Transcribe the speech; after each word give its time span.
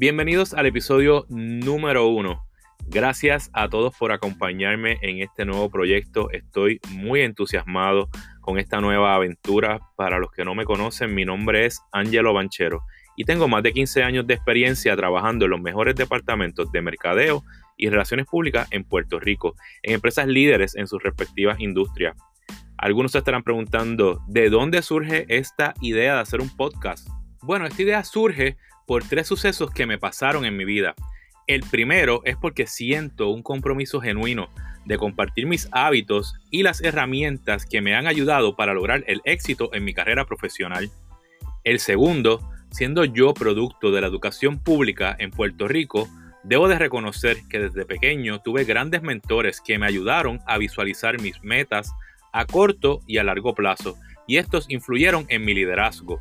Bienvenidos 0.00 0.54
al 0.54 0.66
episodio 0.66 1.26
número 1.28 2.06
uno. 2.06 2.46
Gracias 2.86 3.50
a 3.52 3.68
todos 3.68 3.96
por 3.98 4.12
acompañarme 4.12 4.96
en 5.02 5.20
este 5.20 5.44
nuevo 5.44 5.68
proyecto. 5.70 6.30
Estoy 6.30 6.78
muy 6.90 7.22
entusiasmado 7.22 8.08
con 8.40 8.60
esta 8.60 8.80
nueva 8.80 9.16
aventura. 9.16 9.80
Para 9.96 10.20
los 10.20 10.30
que 10.30 10.44
no 10.44 10.54
me 10.54 10.64
conocen, 10.64 11.16
mi 11.16 11.24
nombre 11.24 11.66
es 11.66 11.82
Angelo 11.90 12.32
Banchero 12.32 12.84
y 13.16 13.24
tengo 13.24 13.48
más 13.48 13.64
de 13.64 13.72
15 13.72 14.04
años 14.04 14.24
de 14.24 14.34
experiencia 14.34 14.94
trabajando 14.94 15.46
en 15.46 15.50
los 15.50 15.60
mejores 15.60 15.96
departamentos 15.96 16.70
de 16.70 16.80
mercadeo 16.80 17.42
y 17.76 17.88
relaciones 17.88 18.26
públicas 18.26 18.68
en 18.70 18.84
Puerto 18.84 19.18
Rico, 19.18 19.56
en 19.82 19.94
empresas 19.94 20.28
líderes 20.28 20.76
en 20.76 20.86
sus 20.86 21.02
respectivas 21.02 21.58
industrias. 21.58 22.16
Algunos 22.76 23.10
se 23.10 23.18
estarán 23.18 23.42
preguntando, 23.42 24.22
¿de 24.28 24.48
dónde 24.48 24.80
surge 24.80 25.26
esta 25.26 25.74
idea 25.80 26.14
de 26.14 26.20
hacer 26.20 26.40
un 26.40 26.56
podcast? 26.56 27.08
Bueno, 27.42 27.66
esta 27.66 27.82
idea 27.82 28.04
surge 28.04 28.56
por 28.86 29.04
tres 29.04 29.26
sucesos 29.26 29.70
que 29.70 29.86
me 29.86 29.98
pasaron 29.98 30.44
en 30.44 30.56
mi 30.56 30.64
vida. 30.64 30.94
El 31.46 31.62
primero 31.62 32.22
es 32.24 32.36
porque 32.36 32.66
siento 32.66 33.30
un 33.30 33.42
compromiso 33.42 34.00
genuino 34.00 34.48
de 34.84 34.98
compartir 34.98 35.46
mis 35.46 35.68
hábitos 35.72 36.34
y 36.50 36.62
las 36.62 36.82
herramientas 36.82 37.66
que 37.66 37.80
me 37.80 37.94
han 37.94 38.06
ayudado 38.06 38.56
para 38.56 38.74
lograr 38.74 39.04
el 39.06 39.20
éxito 39.24 39.70
en 39.72 39.84
mi 39.84 39.94
carrera 39.94 40.24
profesional. 40.24 40.90
El 41.64 41.80
segundo, 41.80 42.48
siendo 42.70 43.04
yo 43.04 43.34
producto 43.34 43.92
de 43.92 44.00
la 44.00 44.06
educación 44.06 44.58
pública 44.58 45.14
en 45.18 45.30
Puerto 45.30 45.68
Rico, 45.68 46.08
debo 46.42 46.68
de 46.68 46.78
reconocer 46.78 47.36
que 47.48 47.60
desde 47.60 47.84
pequeño 47.84 48.40
tuve 48.40 48.64
grandes 48.64 49.02
mentores 49.02 49.60
que 49.60 49.78
me 49.78 49.86
ayudaron 49.86 50.40
a 50.46 50.58
visualizar 50.58 51.20
mis 51.20 51.42
metas 51.42 51.92
a 52.32 52.46
corto 52.46 53.00
y 53.06 53.18
a 53.18 53.24
largo 53.24 53.54
plazo, 53.54 53.96
y 54.26 54.36
estos 54.36 54.66
influyeron 54.68 55.26
en 55.28 55.44
mi 55.44 55.54
liderazgo. 55.54 56.20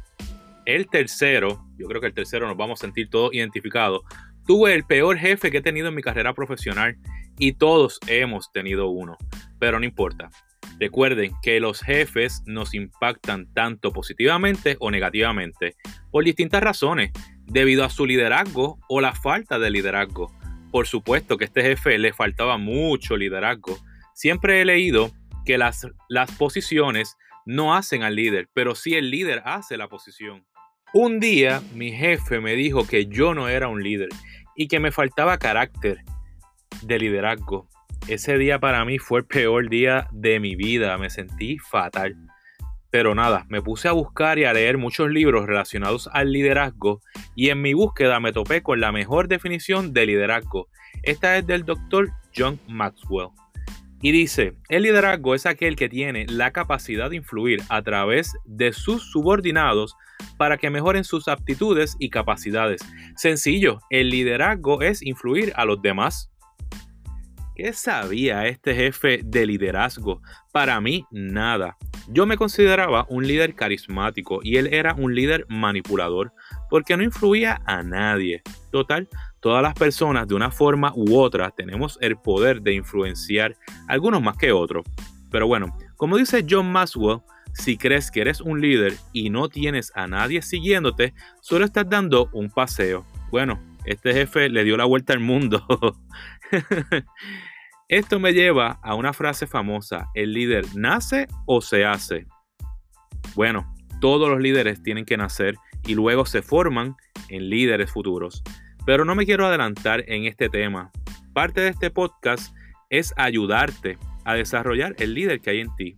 El 0.68 0.90
tercero, 0.90 1.66
yo 1.78 1.88
creo 1.88 2.02
que 2.02 2.08
el 2.08 2.14
tercero 2.14 2.46
nos 2.46 2.58
vamos 2.58 2.82
a 2.82 2.86
sentir 2.88 3.10
todos 3.10 3.34
identificados. 3.34 4.02
Tuve 4.46 4.74
el 4.74 4.84
peor 4.84 5.18
jefe 5.18 5.50
que 5.50 5.60
he 5.60 5.62
tenido 5.62 5.88
en 5.88 5.96
mi 5.96 6.02
carrera 6.02 6.34
profesional 6.34 6.98
y 7.40 7.54
todos 7.54 8.02
hemos 8.06 8.52
tenido 8.52 8.90
uno, 8.90 9.18
pero 9.60 9.80
no 9.80 9.86
importa. 9.86 10.30
Recuerden 10.78 11.32
que 11.42 11.62
los 11.62 11.80
jefes 11.80 12.44
nos 12.46 12.74
impactan 12.74 13.48
tanto 13.54 13.94
positivamente 13.94 14.76
o 14.82 14.92
negativamente 14.92 15.78
por 16.12 16.26
distintas 16.26 16.62
razones, 16.62 17.12
debido 17.46 17.86
a 17.86 17.90
su 17.90 18.06
liderazgo 18.06 18.78
o 18.90 19.00
la 19.00 19.16
falta 19.16 19.60
de 19.60 19.70
liderazgo. 19.70 20.34
Por 20.70 20.86
supuesto 20.86 21.38
que 21.38 21.46
a 21.46 21.48
este 21.48 21.62
jefe 21.62 21.98
le 21.98 22.12
faltaba 22.12 22.58
mucho 22.58 23.16
liderazgo. 23.16 23.78
Siempre 24.14 24.60
he 24.60 24.66
leído 24.66 25.14
que 25.46 25.58
las, 25.58 25.88
las 26.10 26.30
posiciones 26.34 27.16
no 27.46 27.74
hacen 27.74 28.04
al 28.04 28.18
líder, 28.18 28.50
pero 28.54 28.76
sí 28.76 28.96
el 28.96 29.10
líder 29.12 29.42
hace 29.46 29.78
la 29.78 29.88
posición. 29.88 30.46
Un 31.00 31.20
día 31.20 31.62
mi 31.76 31.92
jefe 31.92 32.40
me 32.40 32.56
dijo 32.56 32.88
que 32.88 33.06
yo 33.06 33.36
no 33.36 33.50
era 33.50 33.68
un 33.68 33.84
líder 33.84 34.10
y 34.56 34.68
que 34.68 34.80
me 34.80 34.92
faltaba 34.92 35.38
carácter 35.38 36.00
de 36.82 36.98
liderazgo. 36.98 37.70
Ese 38.08 38.40
día 38.40 38.58
para 38.58 38.84
mí 38.84 38.98
fue 38.98 39.20
el 39.20 39.26
peor 39.26 39.70
día 39.70 40.08
de 40.12 40.40
mi 40.40 40.56
vida, 40.56 40.98
me 40.98 41.12
sentí 41.12 41.60
fatal. 41.60 42.18
Pero 42.90 43.14
nada, 43.14 43.46
me 43.48 43.62
puse 43.62 43.88
a 43.88 43.92
buscar 43.92 44.40
y 44.40 44.46
a 44.46 44.54
leer 44.54 44.80
muchos 44.80 45.12
libros 45.12 45.46
relacionados 45.46 46.10
al 46.14 46.32
liderazgo 46.32 47.00
y 47.36 47.52
en 47.52 47.62
mi 47.62 47.76
búsqueda 47.76 48.20
me 48.20 48.34
topé 48.34 48.64
con 48.64 48.80
la 48.80 48.92
mejor 48.92 49.28
definición 49.28 49.94
de 49.94 50.08
liderazgo. 50.08 50.68
Esta 51.04 51.38
es 51.38 51.46
del 51.46 51.64
doctor 51.64 52.10
John 52.36 52.60
Maxwell. 52.68 53.30
Y 54.02 54.12
dice, 54.12 54.54
el 54.70 54.84
liderazgo 54.84 55.34
es 55.34 55.46
aquel 55.48 55.76
que 55.76 55.90
tiene 55.90 56.28
la 56.28 56.52
capacidad 56.52 57.10
de 57.10 57.16
influir 57.16 57.64
a 57.70 57.82
través 57.82 58.32
de 58.46 58.72
sus 58.72 59.12
subordinados 59.12 59.96
para 60.38 60.58
que 60.58 60.70
mejoren 60.70 61.04
sus 61.04 61.28
aptitudes 61.28 61.96
y 62.00 62.10
capacidades. 62.10 62.82
Sencillo, 63.16 63.80
el 63.90 64.10
liderazgo 64.10 64.82
es 64.82 65.02
influir 65.02 65.52
a 65.56 65.66
los 65.66 65.82
demás. 65.82 66.30
¿Qué 67.58 67.74
sabía 67.74 68.46
este 68.46 68.76
jefe 68.76 69.22
de 69.26 69.48
liderazgo? 69.48 70.22
Para 70.52 70.80
mí, 70.80 71.08
nada. 71.10 71.76
Yo 72.08 72.28
me 72.28 72.38
consideraba 72.38 73.08
un 73.10 73.26
líder 73.26 73.56
carismático 73.56 74.42
y 74.44 74.58
él 74.58 74.72
era 74.72 74.94
un 74.94 75.16
líder 75.16 75.44
manipulador 75.50 76.32
porque 76.70 76.96
no 76.96 77.02
influía 77.02 77.60
a 77.66 77.82
nadie. 77.82 78.44
Total, 78.72 79.10
todas 79.40 79.64
las 79.64 79.74
personas 79.74 80.28
de 80.28 80.36
una 80.36 80.52
forma 80.52 80.94
u 80.96 81.18
otra 81.18 81.50
tenemos 81.50 81.98
el 82.00 82.18
poder 82.18 82.62
de 82.62 82.76
influenciar, 82.76 83.56
algunos 83.88 84.22
más 84.22 84.38
que 84.38 84.52
otros. 84.52 84.86
Pero 85.32 85.48
bueno, 85.48 85.76
como 85.96 86.18
dice 86.18 86.46
John 86.48 86.72
Maxwell, 86.72 87.22
si 87.54 87.76
crees 87.76 88.12
que 88.12 88.22
eres 88.22 88.40
un 88.40 88.62
líder 88.62 88.94
y 89.14 89.32
no 89.32 89.50
tienes 89.50 89.92
a 89.96 90.06
nadie 90.06 90.44
siguiéndote, 90.44 91.16
solo 91.42 91.66
estás 91.66 91.90
dando 91.90 92.30
un 92.34 92.52
paseo. 92.52 93.04
Bueno, 93.32 93.60
este 93.88 94.14
jefe 94.14 94.50
le 94.50 94.66
dio 94.66 94.76
la 94.76 94.84
vuelta 94.84 95.14
al 95.14 95.22
mundo. 95.22 95.66
Esto 97.90 98.20
me 98.20 98.34
lleva 98.34 98.80
a 98.84 98.96
una 98.96 99.14
frase 99.14 99.48
famosa, 99.48 100.10
el 100.14 100.34
líder 100.34 100.66
nace 100.76 101.28
o 101.46 101.62
se 101.62 101.86
hace. 101.86 102.28
Bueno, 103.36 103.74
todos 104.02 104.30
los 104.30 104.40
líderes 104.40 104.84
tienen 104.84 105.06
que 105.06 105.18
nacer 105.18 105.56
y 105.86 105.96
luego 105.96 106.26
se 106.26 106.42
forman 106.42 106.96
en 107.30 107.50
líderes 107.50 107.92
futuros. 107.92 108.44
Pero 108.86 109.06
no 109.06 109.16
me 109.16 109.26
quiero 109.26 109.46
adelantar 109.46 110.04
en 110.08 110.26
este 110.26 110.50
tema. 110.50 110.92
Parte 111.34 111.62
de 111.62 111.70
este 111.70 111.90
podcast 111.90 112.54
es 112.90 113.14
ayudarte 113.18 113.98
a 114.26 114.34
desarrollar 114.34 114.96
el 115.00 115.14
líder 115.14 115.40
que 115.40 115.52
hay 115.52 115.60
en 115.62 115.76
ti. 115.76 115.96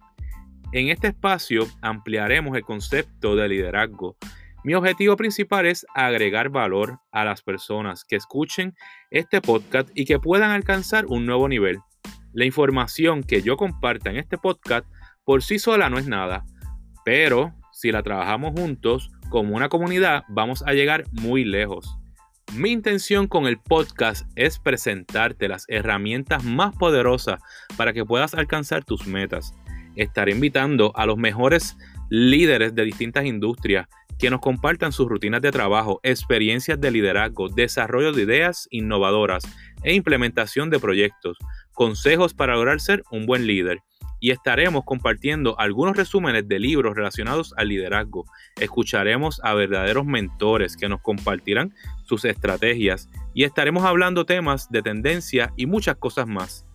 En 0.72 0.90
este 0.90 1.08
espacio 1.08 1.68
ampliaremos 1.82 2.56
el 2.56 2.64
concepto 2.64 3.36
de 3.36 3.50
liderazgo. 3.50 4.16
Mi 4.70 4.76
objetivo 4.76 5.18
principal 5.18 5.66
es 5.66 5.84
agregar 5.96 6.50
valor 6.50 7.00
a 7.12 7.26
las 7.26 7.42
personas 7.42 8.06
que 8.06 8.16
escuchen 8.16 8.76
este 9.10 9.42
podcast 9.42 9.90
y 9.96 10.06
que 10.06 10.20
puedan 10.20 10.52
alcanzar 10.52 11.08
un 11.08 11.26
nuevo 11.26 11.50
nivel. 11.50 11.80
La 12.34 12.46
información 12.46 13.24
que 13.24 13.42
yo 13.42 13.58
comparta 13.58 14.12
en 14.12 14.18
este 14.18 14.38
podcast 14.38 14.86
por 15.24 15.42
sí 15.42 15.58
sola 15.58 15.90
no 15.90 15.98
es 15.98 16.06
nada, 16.06 16.46
pero 17.04 17.56
si 17.72 17.92
la 17.92 18.04
trabajamos 18.04 18.52
juntos 18.56 19.10
como 19.32 19.56
una 19.56 19.70
comunidad 19.70 20.24
vamos 20.30 20.62
a 20.62 20.74
llegar 20.74 21.06
muy 21.14 21.46
lejos. 21.46 21.98
Mi 22.54 22.70
intención 22.70 23.26
con 23.26 23.48
el 23.48 23.58
podcast 23.58 24.28
es 24.36 24.60
presentarte 24.60 25.48
las 25.48 25.66
herramientas 25.68 26.44
más 26.44 26.76
poderosas 26.76 27.42
para 27.76 27.92
que 27.92 28.06
puedas 28.06 28.36
alcanzar 28.36 28.86
tus 28.86 29.08
metas. 29.08 29.52
Estaré 29.96 30.34
invitando 30.34 30.92
a 30.96 31.08
los 31.08 31.18
mejores 31.18 31.76
líderes 32.10 32.76
de 32.76 32.86
distintas 32.86 33.26
industrias 33.26 33.88
que 34.18 34.30
nos 34.30 34.42
compartan 34.42 34.92
sus 34.92 35.08
rutinas 35.08 35.42
de 35.42 35.52
trabajo, 35.52 36.00
experiencias 36.04 36.80
de 36.80 36.92
liderazgo, 36.92 37.48
desarrollo 37.48 38.12
de 38.12 38.24
ideas 38.24 38.68
innovadoras 38.70 39.44
e 39.84 39.94
implementación 39.94 40.70
de 40.70 40.80
proyectos, 40.80 41.38
consejos 41.72 42.34
para 42.34 42.56
lograr 42.56 42.82
ser 42.82 43.04
un 43.12 43.26
buen 43.26 43.48
líder 43.48 43.80
y 44.20 44.32
estaremos 44.32 44.84
compartiendo 44.84 45.58
algunos 45.60 45.96
resúmenes 45.96 46.48
de 46.48 46.60
libros 46.60 46.96
relacionados 46.96 47.54
al 47.58 47.70
liderazgo. 47.70 48.26
Escucharemos 48.60 49.40
a 49.44 49.54
verdaderos 49.54 50.06
mentores 50.06 50.76
que 50.76 50.90
nos 50.90 51.02
compartirán 51.02 51.74
sus 52.04 52.26
estrategias 52.26 53.08
y 53.34 53.44
estaremos 53.44 53.86
hablando 53.86 54.26
temas 54.26 54.70
de 54.70 54.82
tendencia 54.82 55.54
y 55.56 55.66
muchas 55.66 55.96
cosas 55.96 56.28
más. 56.28 56.66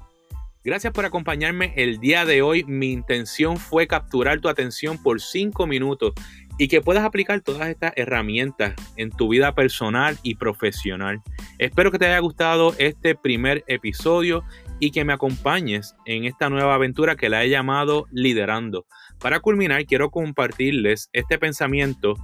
Gracias 0.65 0.95
por 0.95 1.05
acompañarme 1.05 1.75
el 1.77 1.99
día 1.99 2.25
de 2.25 2.41
hoy. 2.41 2.65
Mi 2.65 2.91
intención 2.91 3.59
fue 3.59 3.87
capturar 3.87 4.41
tu 4.41 4.49
atención 4.49 4.97
por 4.97 5.21
5 5.21 5.67
minutos 5.67 6.15
y 6.57 6.69
que 6.69 6.81
puedas 6.81 7.05
aplicar 7.05 7.43
todas 7.43 7.69
estas 7.69 7.93
herramientas 7.97 8.75
en 8.97 9.11
tu 9.11 9.29
vida 9.29 9.55
personal 9.55 10.17
y 10.23 10.37
profesional. 10.37 11.21
Espero 11.59 11.93
que 11.93 11.99
te 11.99 12.07
haya 12.07 12.19
gustado 12.21 12.75
este 12.79 13.15
primer 13.15 13.63
episodio 13.67 14.43
y 14.81 14.91
que 14.91 15.05
me 15.05 15.13
acompañes 15.13 15.97
en 16.07 16.25
esta 16.25 16.49
nueva 16.49 16.77
aventura 16.77 17.15
que 17.15 17.29
la 17.29 17.45
he 17.45 17.51
llamado 17.51 18.07
Liderando. 18.11 18.87
Para 19.21 19.41
culminar, 19.41 19.85
quiero 19.85 20.11
compartirles 20.11 21.11
este 21.13 21.39
pensamiento 21.39 22.15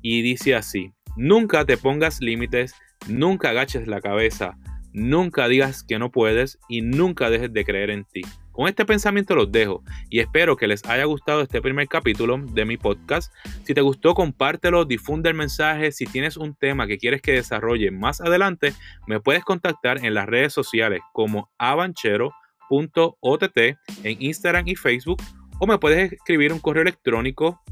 y 0.00 0.22
dice 0.22 0.54
así, 0.54 0.94
nunca 1.14 1.66
te 1.66 1.76
pongas 1.76 2.22
límites, 2.22 2.74
nunca 3.06 3.50
agaches 3.50 3.86
la 3.86 4.00
cabeza, 4.00 4.56
nunca 4.92 5.48
digas 5.48 5.82
que 5.82 5.98
no 5.98 6.10
puedes 6.10 6.58
y 6.68 6.82
nunca 6.82 7.30
dejes 7.30 7.52
de 7.52 7.64
creer 7.64 7.90
en 7.90 8.04
ti. 8.04 8.22
Con 8.52 8.68
este 8.68 8.84
pensamiento 8.84 9.34
los 9.34 9.50
dejo 9.50 9.82
y 10.10 10.20
espero 10.20 10.56
que 10.56 10.66
les 10.66 10.84
haya 10.84 11.04
gustado 11.04 11.40
este 11.40 11.62
primer 11.62 11.88
capítulo 11.88 12.38
de 12.38 12.66
mi 12.66 12.76
podcast. 12.76 13.32
Si 13.64 13.72
te 13.72 13.80
gustó, 13.80 14.12
compártelo, 14.14 14.84
difunde 14.84 15.30
el 15.30 15.34
mensaje. 15.34 15.90
Si 15.90 16.04
tienes 16.04 16.36
un 16.36 16.54
tema 16.54 16.86
que 16.86 16.98
quieres 16.98 17.22
que 17.22 17.32
desarrolle 17.32 17.90
más 17.90 18.20
adelante, 18.20 18.74
me 19.06 19.20
puedes 19.20 19.42
contactar 19.42 20.04
en 20.04 20.12
las 20.12 20.26
redes 20.26 20.52
sociales 20.52 21.00
como 21.14 21.50
avanchero.ott 21.56 23.56
en 23.56 24.22
Instagram 24.22 24.68
y 24.68 24.76
Facebook 24.76 25.22
o 25.58 25.66
me 25.66 25.78
puedes 25.78 26.12
escribir 26.12 26.52
un 26.52 26.58
correo 26.58 26.82
electrónico 26.82 27.62